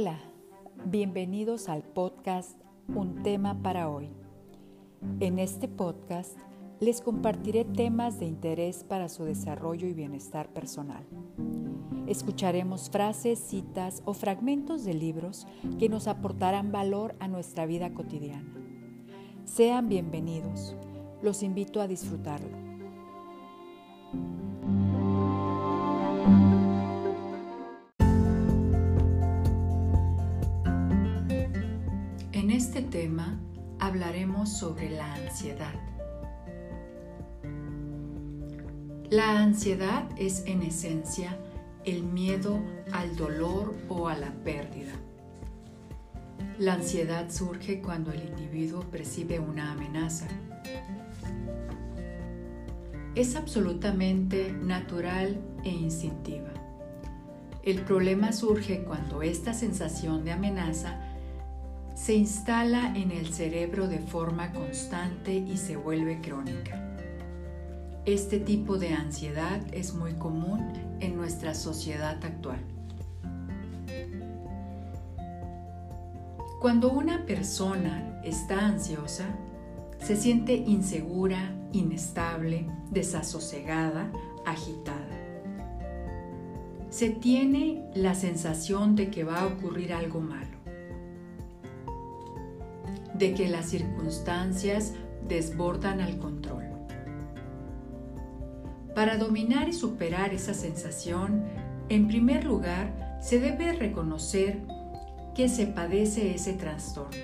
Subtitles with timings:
[0.00, 0.20] Hola,
[0.84, 2.56] bienvenidos al podcast
[2.86, 4.08] Un tema para hoy.
[5.18, 6.38] En este podcast
[6.78, 11.04] les compartiré temas de interés para su desarrollo y bienestar personal.
[12.06, 15.48] Escucharemos frases, citas o fragmentos de libros
[15.80, 18.54] que nos aportarán valor a nuestra vida cotidiana.
[19.46, 20.76] Sean bienvenidos.
[21.22, 22.67] Los invito a disfrutarlo.
[32.38, 33.36] En este tema
[33.80, 35.74] hablaremos sobre la ansiedad.
[39.10, 41.36] La ansiedad es en esencia
[41.84, 44.92] el miedo al dolor o a la pérdida.
[46.60, 50.28] La ansiedad surge cuando el individuo percibe una amenaza.
[53.16, 56.52] Es absolutamente natural e instintiva.
[57.64, 61.07] El problema surge cuando esta sensación de amenaza
[61.98, 66.80] se instala en el cerebro de forma constante y se vuelve crónica.
[68.06, 72.60] Este tipo de ansiedad es muy común en nuestra sociedad actual.
[76.60, 79.26] Cuando una persona está ansiosa,
[79.98, 84.10] se siente insegura, inestable, desasosegada,
[84.46, 85.18] agitada.
[86.90, 90.57] Se tiene la sensación de que va a ocurrir algo malo
[93.18, 94.94] de que las circunstancias
[95.26, 96.64] desbordan al control.
[98.94, 101.44] Para dominar y superar esa sensación,
[101.88, 104.58] en primer lugar, se debe reconocer
[105.34, 107.16] que se padece ese trastorno,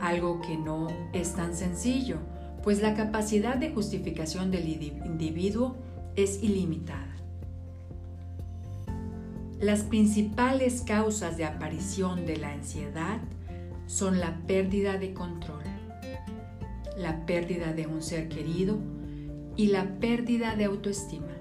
[0.00, 2.18] algo que no es tan sencillo,
[2.62, 5.76] pues la capacidad de justificación del individuo
[6.16, 7.16] es ilimitada.
[9.60, 13.20] Las principales causas de aparición de la ansiedad
[13.92, 15.64] son la pérdida de control,
[16.96, 18.78] la pérdida de un ser querido
[19.54, 21.36] y la pérdida de autoestima.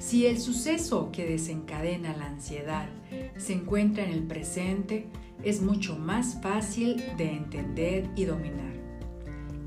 [0.00, 2.88] Si el suceso que desencadena la ansiedad
[3.36, 5.06] se encuentra en el presente,
[5.44, 8.72] es mucho más fácil de entender y dominar.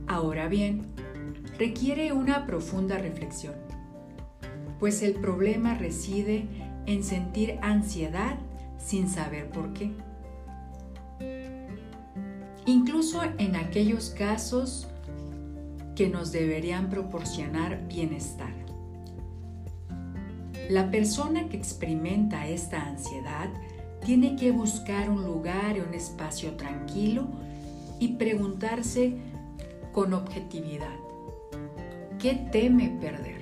[0.06, 0.82] Ahora bien,
[1.58, 3.56] requiere una profunda reflexión,
[4.82, 6.46] pues el problema reside
[6.88, 8.38] en sentir ansiedad
[8.84, 9.92] sin saber por qué.
[12.66, 14.88] Incluso en aquellos casos
[15.96, 18.54] que nos deberían proporcionar bienestar.
[20.70, 23.50] La persona que experimenta esta ansiedad
[24.06, 27.28] tiene que buscar un lugar y un espacio tranquilo
[28.00, 29.18] y preguntarse
[29.92, 30.96] con objetividad,
[32.18, 33.41] ¿qué teme perder?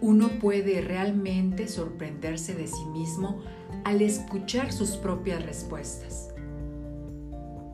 [0.00, 3.40] Uno puede realmente sorprenderse de sí mismo
[3.84, 6.28] al escuchar sus propias respuestas.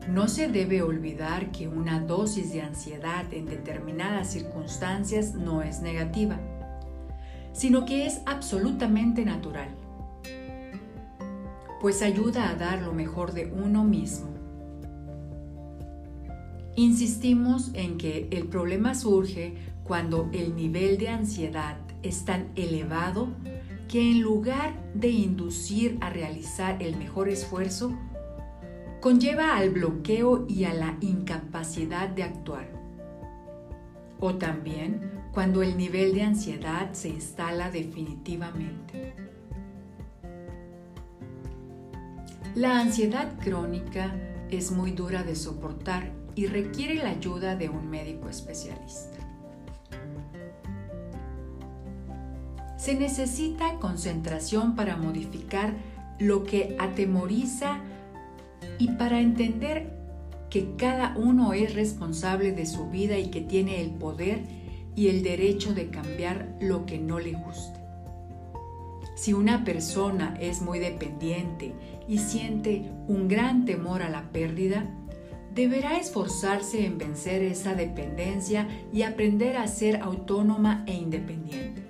[0.09, 6.39] No se debe olvidar que una dosis de ansiedad en determinadas circunstancias no es negativa,
[7.51, 9.69] sino que es absolutamente natural,
[11.81, 14.36] pues ayuda a dar lo mejor de uno mismo.
[16.77, 23.29] Insistimos en que el problema surge cuando el nivel de ansiedad es tan elevado
[23.87, 27.97] que en lugar de inducir a realizar el mejor esfuerzo,
[29.01, 32.69] conlleva al bloqueo y a la incapacidad de actuar.
[34.19, 35.01] O también
[35.33, 39.15] cuando el nivel de ansiedad se instala definitivamente.
[42.53, 44.13] La ansiedad crónica
[44.51, 49.27] es muy dura de soportar y requiere la ayuda de un médico especialista.
[52.87, 55.73] se necesita concentración para modificar
[56.19, 57.79] lo que atemoriza
[58.79, 59.93] y para entender
[60.49, 64.39] que cada uno es responsable de su vida y que tiene el poder
[64.95, 67.86] y el derecho de cambiar lo que no le guste.
[69.17, 71.73] Si una persona es muy dependiente
[72.07, 74.85] y siente un gran temor a la pérdida,
[75.55, 81.81] deberá esforzarse en vencer esa dependencia y aprender a ser autónoma e independiente.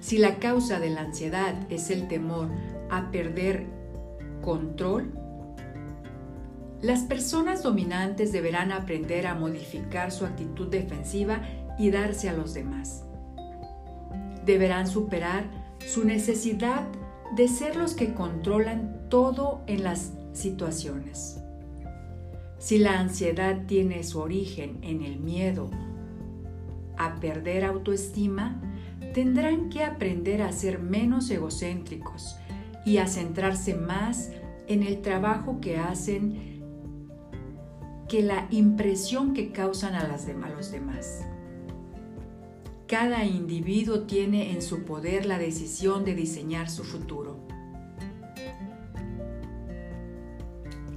[0.00, 2.48] Si la causa de la ansiedad es el temor
[2.90, 3.64] a perder
[4.42, 5.12] control,
[6.82, 11.42] las personas dominantes deberán aprender a modificar su actitud defensiva
[11.78, 13.04] y darse a los demás.
[14.44, 16.86] Deberán superar su necesidad
[17.36, 21.40] de ser los que controlan todo en las situaciones.
[22.58, 25.70] Si la ansiedad tiene su origen en el miedo
[26.98, 28.60] a perder autoestima,
[29.14, 32.36] tendrán que aprender a ser menos egocéntricos
[32.84, 34.30] y a centrarse más
[34.66, 36.50] en el trabajo que hacen
[38.08, 41.24] que la impresión que causan a, los demás.
[42.90, 47.36] Cada individuo tiene en su poder la decisión de diseñar su futuro.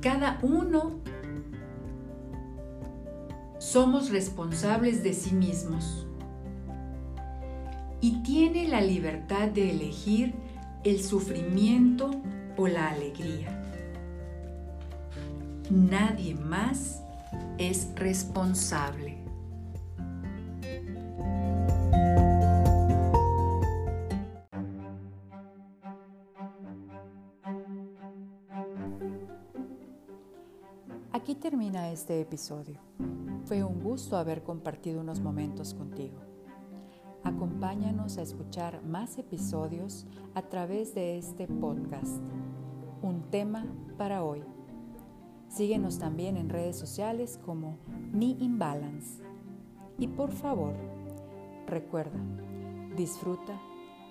[0.01, 1.01] Cada uno
[3.59, 6.07] somos responsables de sí mismos
[8.01, 10.33] y tiene la libertad de elegir
[10.83, 12.09] el sufrimiento
[12.57, 13.63] o la alegría.
[15.69, 17.03] Nadie más
[17.59, 19.22] es responsable.
[31.23, 32.81] Aquí termina este episodio.
[33.45, 36.17] Fue un gusto haber compartido unos momentos contigo.
[37.23, 40.05] Acompáñanos a escuchar más episodios
[40.35, 42.21] a través de este podcast.
[43.01, 43.65] Un tema
[43.97, 44.43] para hoy.
[45.47, 47.77] Síguenos también en redes sociales como
[48.11, 49.23] Mi Imbalance.
[49.97, 50.73] Y por favor,
[51.67, 52.19] recuerda,
[52.97, 53.61] disfruta,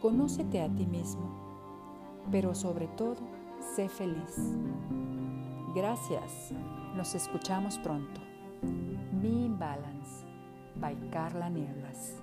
[0.00, 3.20] conócete a ti mismo, pero sobre todo,
[3.76, 4.56] sé feliz.
[5.74, 6.52] Gracias.
[6.94, 8.20] Nos escuchamos pronto.
[9.12, 10.26] Mi Imbalance
[10.76, 12.22] by Carla Nieblas.